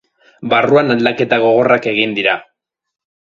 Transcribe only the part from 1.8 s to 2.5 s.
egin dira.